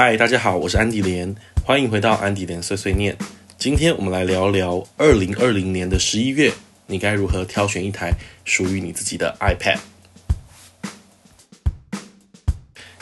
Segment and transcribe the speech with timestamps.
[0.00, 3.16] 嗨，大家好，我是安迪莲，欢迎回到安迪莲碎碎念。
[3.56, 6.52] 今天我们来聊聊二零二零年的十一月，
[6.86, 8.12] 你该如何挑选一台
[8.44, 9.78] 属于你自己的 iPad？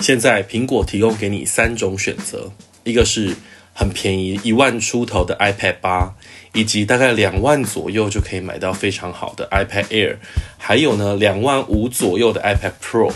[0.01, 2.51] 现在苹果提供给你三种选择，
[2.85, 3.37] 一个是
[3.75, 6.15] 很便宜一万出头的 iPad 八，
[6.55, 10.17] 以及大概两万左右就可以买到非常好的 iPad Air，
[10.57, 13.13] 还有呢两万五左右的 iPad Pro。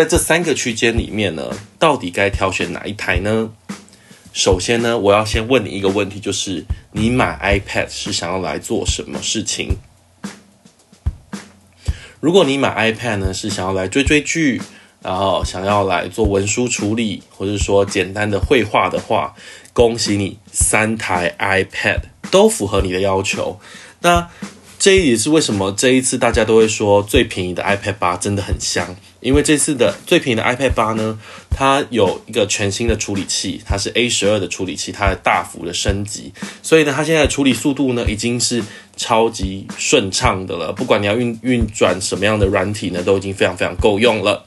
[0.00, 3.50] 在这三个区间里面呢，到底该挑选哪一台呢？
[4.32, 9.76] 首先呢，我要先问你一个问题，就是你买 iPad 是想要来做什么事情？
[12.18, 14.62] 如果你买 iPad 呢，是想要来追追剧，
[15.02, 19.34] 然后想要来做文书处理，或者说简单的绘画的话，
[19.74, 23.60] 恭喜你，三台 iPad 都符合你的要求。
[24.00, 24.30] 那
[24.80, 31.20] 这也是为什么这一次大家都会说最便宜的 iPad 八真的很香，因为这次的最便宜的 iPad 八呢，
[31.50, 38.62] 它有一个全新的处理器，它是 A 十二的处理器，它的大幅的升级，所以呢，它现在的处理速度呢已经是
[38.96, 44.46] 超级顺畅的了，不管你要运运转什么样的软体呢，都已经非常非常够用了。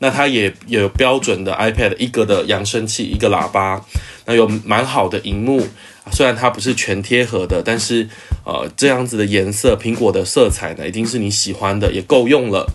[0.00, 3.84] 那它也有标准的 iPad 一个的扬声器，一个喇叭，
[4.26, 5.64] 那有蛮好的荧幕。
[6.10, 8.08] 虽然它不是全贴合的，但是
[8.44, 12.72] 呃这样子的颜色，苹果的色彩呢，一定是你喜欢的，也够用了。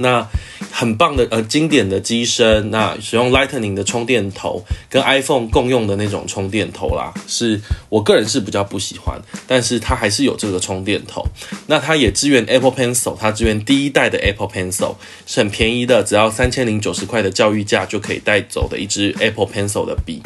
[0.00, 0.28] 那
[0.70, 11.26] 很棒的呃经典的机身，那使用 Lightning 的充电头，跟 iPhone 共用的那种充电头啦，是我个人是比较不喜欢，但是它还是有这个充电头。
[11.66, 14.94] 那它也支援 Apple Pencil，它支援第一代的 Apple Pencil，
[15.26, 20.22] 是很便宜的，只要三千零九十块的教育价就可以带走的一支 Apple Pencil 的笔。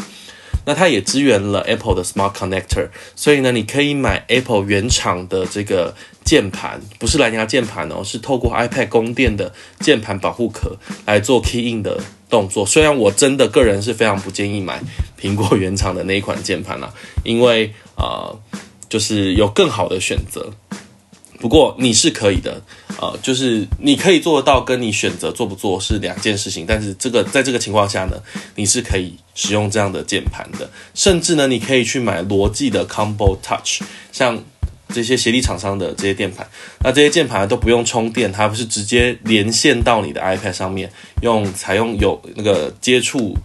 [0.65, 12.65] 那它也支援了 Apple 的 Smart Connector，所以呢，你可以买 Apple 原厂的这个键盘，不是蓝牙键盘哦，是透过 iPad 供电的键盘保护壳来做 Key In 的动作。
[12.65, 14.81] 虽然我真的个人是非常不建议买
[15.21, 16.93] 苹果原厂的那一款键盘啦，
[17.25, 18.39] 因为呃，
[18.89, 20.53] 就是有更好的选择。
[21.43, 22.63] 不过你是可以的，
[23.01, 26.65] 呃，就是你可以做得到，跟你选择做不做是两件事情。
[26.65, 28.17] 但是这个在这个情况下呢，
[28.55, 34.41] 你是可以使用这样的键盘的，甚至呢，你可以去买罗技的 Combo Touch，像
[34.95, 36.47] 这些协力厂商的这些键盘，
[36.85, 43.37] 那这些键盘都不用充电，它不是直接连线到你的 iPad 上面，用采用有那个接触。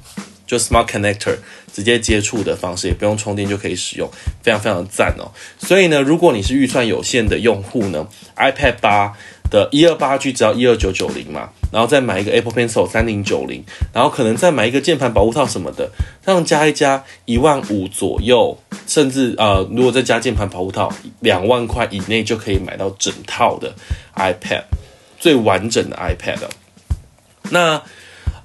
[0.47, 1.35] 就 Smart Connector
[1.77, 4.09] 直接接触的方式，也不用充电就可以使用，
[4.41, 5.29] 非常非常赞哦。
[5.59, 9.13] 所以呢，如果你是预算有限的用户呢，iPad 八
[9.51, 15.87] 的一二八 G 只要一二九九零嘛，然后再买一个 Apple Pencil 三零九零，然后可能再买一个键盘保护套什么的，
[16.25, 23.75] 这样加一加一万五左右，甚至呃，如果再加键盘保护套，两万块以内就可以买到整套的
[24.15, 24.63] iPad，
[25.19, 26.39] 最完整的 iPad。
[27.51, 27.83] 那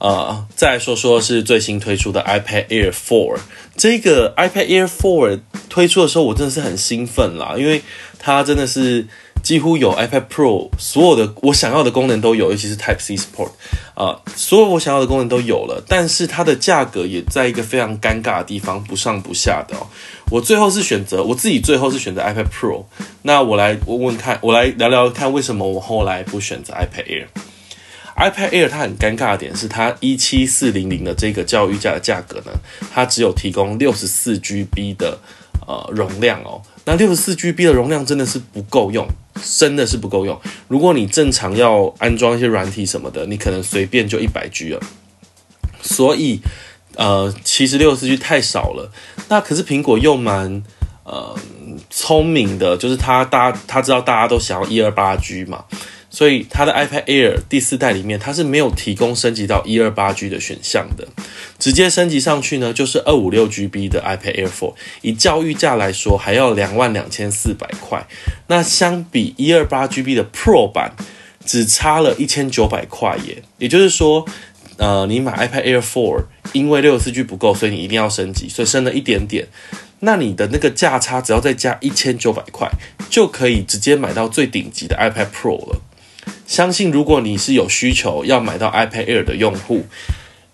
[0.02, 3.38] 呃，再说说是最新推出的 iPad Air 4。
[3.76, 7.80] 这个 iPad Air 4推出的时候，我真的是很兴奋啦，因为
[8.18, 9.06] 它真的是
[9.44, 13.52] 几乎有 iPad Pro 所有的我想要的功能都有，尤其是 Type C support
[13.94, 15.80] 啊，所有我想要的功能都有了。
[15.86, 19.86] 但是它的价格也在一个非常尴尬的地方，不上不下的哦。
[20.30, 22.86] 我最后是选择我自己最后是选择 iPad Pro。
[23.22, 27.26] 那我来问问看，我来聊聊看为什么我后来不选择 iPad Air。
[28.16, 32.52] iPad Air 它很尴尬的点是，它一七四零零的这个教育价的价格呢，
[32.92, 35.18] 它只有提供六十四 GB 的
[35.66, 36.62] 呃容量哦。
[36.84, 39.06] 那六十四 GB 的容量真的是不够用，
[39.58, 40.40] 真的是不够用。
[40.68, 44.80] 如果你正常要安装一些软体什么的，你可能随便就一百 G 了。
[45.80, 46.40] 所以
[46.96, 48.92] 呃，其实六十四 G 太少了。
[49.28, 50.62] 那可是苹果又蛮
[51.04, 51.34] 呃
[51.88, 55.64] 聪明的，就是它大家他知道大家都想要一二八 G 嘛。
[56.14, 61.08] 所以它的 iPad Air 第四代里面，它是没有提供升级到一二八 G 的选项的，
[61.58, 68.06] 直接升级上去呢，就是二五六 GB 的 iPad Air 4，以教育价来说，还要两万两千四百块。
[68.48, 70.92] 那相比一二八 GB 的 Pro 版，
[71.46, 73.42] 只差了一千九百块耶。
[73.56, 74.26] 也就是说，
[74.76, 79.48] 呃，你买 iPad Air 4，因为六十四 G 不够，所以你一定要升级，所以升了一点点。
[80.00, 82.68] 那你的那个价差，只要再加一千九百块，
[83.08, 85.80] 就可以直接买到最顶级的 iPad Pro 了。
[86.52, 89.86] 相信如果你是有需求要买到 iPad Air 的用户，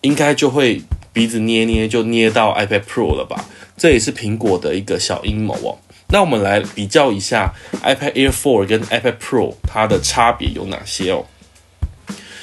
[0.02, 0.80] 应该就会
[1.12, 3.44] 鼻子捏捏就捏到 iPad Pro 了吧？
[3.76, 5.76] 这也是苹果的一个小阴谋哦。
[6.10, 7.52] 那我们来比较一下
[7.82, 11.26] iPad Air 4跟 iPad Pro 它的差别有哪些哦？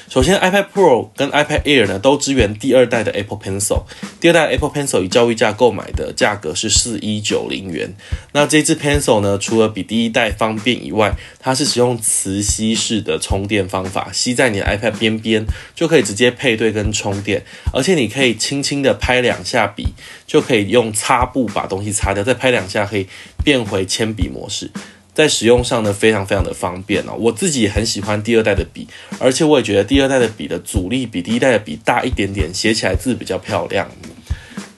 [0.08, 3.84] 首先，iPad Pro 跟 iPad Air 呢都支援第二代的 Apple Pencil。
[4.20, 7.94] 第二代 Apple Pencil 以教育价购买的价格是四一九零元。
[8.32, 17.44] 那这支 Pencil 呢，除了比第一代方便以外，它是使用磁吸式的充电方法，吸在你的 iPad 边边就可以直接配对跟充电，
[17.74, 19.88] 而且你可以轻轻的拍两下笔，
[20.28, 23.08] 就可以用擦布把东西擦掉，再拍两下可以
[23.44, 24.70] 变回铅笔模式。
[25.16, 27.14] 在使用上呢，非常非常的方便哦。
[27.18, 28.86] 我自己也很喜欢第二代的笔，
[29.18, 33.90] 而且我也觉得第二代的笔的阻力比第一代的笔大一点点，写起来字比较漂亮。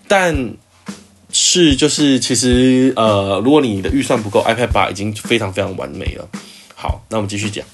[0.08, 0.54] 但
[1.32, 6.30] 是就是其实呃，如果你的预算不够，iPad 八已经非常非常完美了。
[6.76, 7.66] 好，那我们继续讲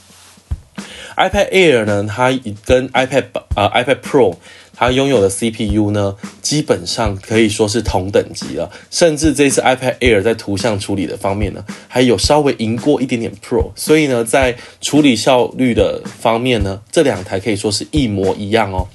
[1.18, 2.32] iPad Air 呢，它
[2.66, 3.26] 跟 iPad
[3.56, 4.36] 呃 iPad Pro。
[4.76, 18.88] 它拥有的 CPU 呢，基本上可以说是同等级了，甚至这次 iPad Air 在图像处理的方面呢，还有稍微赢过一点点 Pro，所以呢，在处理效率的方面呢，这两台可以说是一模一样哦。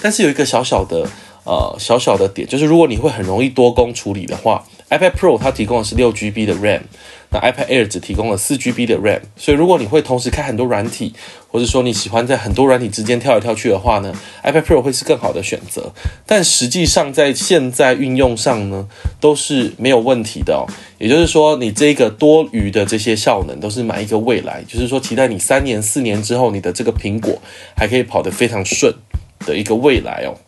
[0.00, 1.06] 但是有一个小小的
[1.44, 6.82] 呃小小的点，就是如果你会很容易多工处理的话，iPad Pro 它提供的是六 GB 的 RAM。
[7.28, 11.12] 那 iPad Air 只提供了四 GB 的 RAM，所以如果你会同时开很多软体，
[11.48, 15.92] 或者说你喜欢在很多软体之间跳来跳去的话呢，iPad Pro 会是更好的选择。
[16.24, 18.86] 但实际上在现在运用上呢，
[19.18, 20.70] 都是没有问题的哦。
[20.98, 27.42] 也就是说，你这个多余的这些效能都是买一个未来，就是说期待你三年、四年之后，你的这个苹果
[27.76, 28.94] 还可以跑得非常顺
[29.40, 30.38] 的一个未来哦。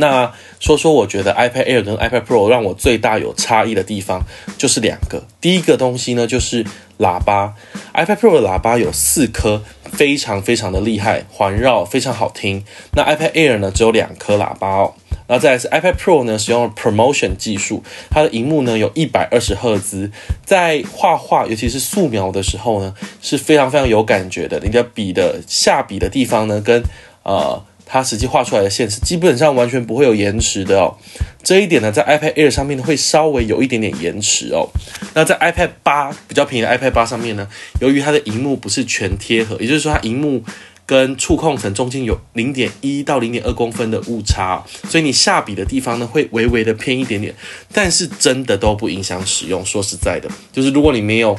[0.00, 4.22] 那说说，我觉得 iPad Air 跟 iPad Pro 让我最大有差异的地方
[4.56, 5.24] 就是两个。
[5.40, 6.64] 第一个东西呢，就是
[7.00, 7.54] 喇叭。
[7.94, 12.64] iPad Pro 的喇叭有四颗，非常非常的厉害，环绕非常好听。
[12.92, 14.94] 那 iPad Air 呢，只有两颗喇叭哦。
[15.26, 20.12] 然后再来是 iPad Pro 呢，使用了 Promotion 技术，它的荧幕呢有一百二十赫兹，
[20.44, 24.60] 在画画，尤其是素描的时候呢，是非常非常有感觉的。
[24.60, 26.84] 你的笔的下笔的地方呢，跟
[27.24, 27.60] 呃。
[27.90, 30.94] 它实际画出来的线是基本上完全不会有延迟的哦，
[31.42, 34.68] 这一点呢，在 iPad Air 上面会稍微有一点点延迟哦。
[35.14, 37.48] 那在 iPad 八比较便宜的 iPad 八上面呢，
[37.80, 40.44] 由于它的荧幕不是全贴合，也就是说它荧幕
[40.84, 47.34] 跟触控层中间有零点一到零点二公分的误差，所以你下笔的地方呢会微微的偏一点点，
[47.72, 49.64] 但是真的都不影响使用。
[49.64, 51.36] 说实在的，就是如果你没有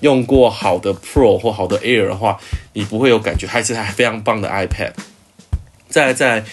[0.00, 2.38] 用过好的 Pro 或好的 Air 的话，
[2.72, 4.92] 你不会有感觉，还是台非常棒的 iPad。
[5.92, 6.44] 再在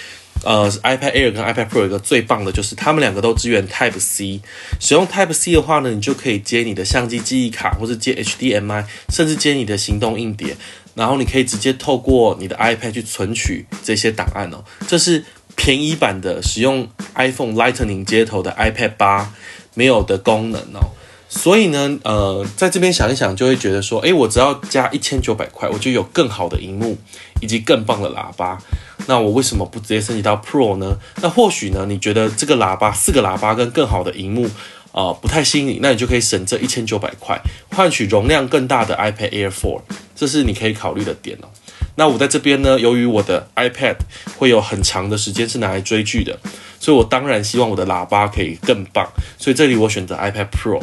[0.44, 4.39] 呃，iPad Air 跟 iPad Pro 一个最棒的就是，它们两个都支援 Type C。
[4.80, 10.56] 使用 Type C 的话呢，你就可以接你的相机记忆卡，或者接 HDMI，甚至接你的行动硬碟。
[10.95, 14.63] 然后你可以直接透过你的 iPad 去存取这些档案哦。
[14.88, 15.24] 这是
[15.56, 19.33] 便宜版的使用 iPhone Lightning 接头的 iPad 八
[19.74, 20.91] 没有的功能哦。
[21.31, 26.98] 所以呢，呃，在这边想一想，就会觉得说，诶，我只要加一千九百块，我就有更好的荧幕
[27.40, 28.58] 以及更棒的喇叭。
[29.06, 30.98] 那我为什么不直接升级到 Pro 呢？
[31.22, 34.50] 那或许呢，你觉得这个喇叭四个喇叭跟更好的荧幕
[34.92, 37.40] 啊不太吸引你，那你就可以省这一千九百块，
[37.70, 39.82] 换取容量更大的 iPad Air 4，
[40.16, 41.48] 这是你可以考虑的点哦。
[41.96, 43.98] 那我在这边呢，由于我的 iPad
[44.38, 46.40] 会有很长的时间是拿来追剧的，
[46.80, 50.82] 所以我当然希望我的喇叭可以更棒，所以这里我选择 iPad Pro。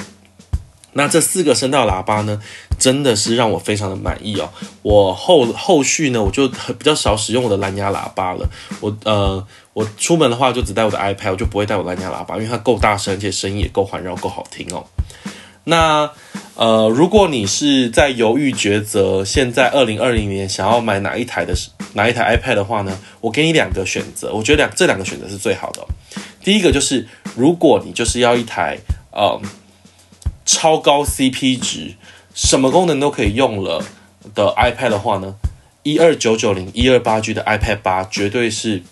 [0.96, 2.40] 那这四个声道喇叭呢，
[2.78, 4.48] 真的是让我非常的满意哦。
[4.80, 8.48] 我后后续呢，我就比较少使用我的蓝牙喇叭了。
[8.80, 14.86] 我呃，我出门的话就只带我的 iPad，我就不会带我蓝牙喇叭，因为它够大声，而且声音也够环绕，够好听哦。
[15.64, 16.10] 那
[16.54, 21.54] 呃，如果你是在犹豫抉择，现在二零二零年想要买哪一台的
[21.92, 25.86] 哪一台 iPad 的话呢，我给你两个选择，我觉得两这两个选择是最好的。
[26.42, 28.78] 第一个就是，如果你就是要一台
[29.12, 29.38] 呃。
[30.46, 31.94] 超高 CP 值，
[32.32, 33.84] 什么功能都可以用了
[34.34, 35.34] 的 iPad 的话呢，
[35.82, 38.82] 一二九九零一二八 G 的 iPad 八绝对是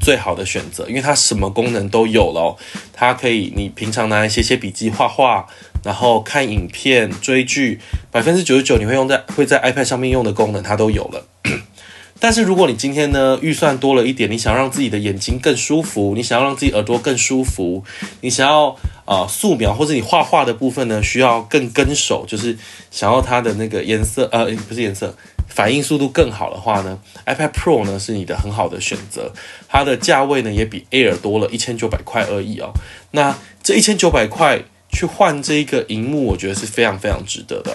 [0.00, 2.56] 最好的选择，因为它什么功能都有了。
[2.92, 5.46] 它可以你平常拿来写写笔记、画画，
[5.84, 11.26] 然后看影片、追剧，百分之九十九你会用在会在 iPad 上面用的功能它都有了。
[12.20, 17.84] 但是如果你今天呢预算多了一点，你想让自己的眼睛更舒服，你想要让自己耳朵更舒服，
[18.22, 18.76] 你想要
[19.08, 22.56] 啊素描或者你画画的部分呢需要更跟手，就是
[22.90, 25.16] 想要它的那个颜色呃不是颜色
[25.48, 29.32] 反应速度更好的话呢，iPad Pro 呢是你的很好的选择，
[29.66, 32.74] 它的价位呢也比 Air 多了一千九百块而已哦。
[33.12, 34.62] 那这一千九百块
[34.92, 37.74] 去换这一个荧幕，我觉得是非常非常值得的。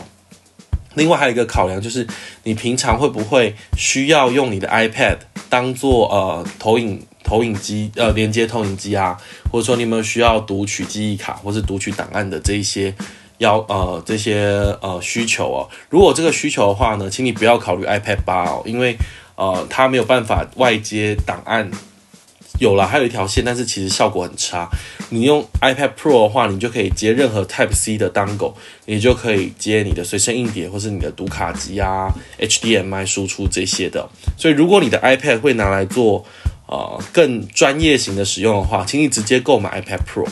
[0.94, 2.06] 另外还有一个考量就是，
[2.44, 5.18] 你平常会不会需要用你的 iPad
[5.50, 9.18] 当做呃投影投影机呃连接投影机啊，
[9.52, 12.94] 或者说你有没有需要读取记忆卡或是读取档案的这一些
[13.38, 14.44] 要呃这些
[14.82, 15.70] 呃需求哦？
[15.90, 18.98] 如果这个需求的话呢，请你不要考虑 iPad 八哦，因为
[19.36, 21.72] 呃，它没有办法外接档案。
[22.60, 24.70] 有了，还有一条线，但是其实效果很差。
[25.10, 28.54] 你用 iPad Pro 的话，你就可以接任何 Type C 的 dongle，
[28.86, 34.08] 你就可以接你的随身硬碟或是你的读卡机啊、HDMI 输出这些的。
[34.38, 36.24] 所以，如果你的 iPad 会拿来做
[36.68, 40.28] 呃更专业型的使用的话，请你直接购买 iPad Pro。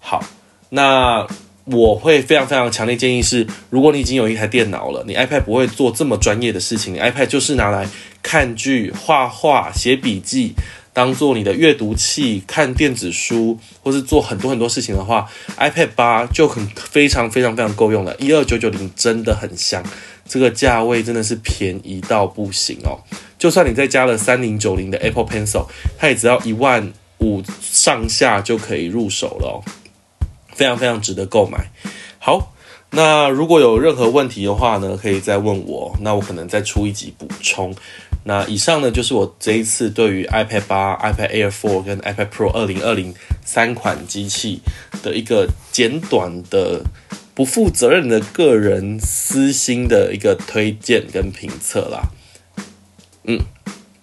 [0.00, 0.24] 好，
[0.70, 1.26] 那
[1.64, 7.88] 我会非常非常强烈建议是，如果你已经有一台电脑了，你 iPad 不会做这么专业的事情，你 iPad 就是拿来
[8.22, 10.54] 看剧、画画、写笔记。
[10.94, 18.16] 当做你的阅读器看电子书，或是做很多很多事情的话，iPad 八就很非常非常非常够用了。
[18.18, 19.80] 一二九九零真的很香，
[20.26, 22.98] 这个价位真的是便宜到不行哦。
[23.38, 25.66] 就算你再加了三零九零的 Apple Pencil，
[25.96, 29.62] 它也只要一万五上下就可以入手了，
[30.52, 31.70] 非常非常值得购买。
[32.18, 32.52] 好。
[32.90, 37.74] 那如果有任何问题的话呢，可以再问我，那我可能再出一集补充。
[38.24, 43.14] 那以上呢就是我这一次对于 iPad 八、iPad Air 4跟 iPad Pro 二零二零
[43.44, 44.62] 三款机器
[45.02, 46.80] 的一个简短的、
[47.34, 52.08] 不负责任的个人私心的一个推荐跟评测啦。
[53.28, 53.38] 嗯，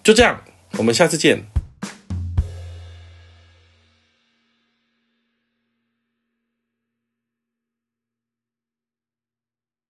[0.04, 0.40] 就这样，
[0.78, 1.44] 我们下次见。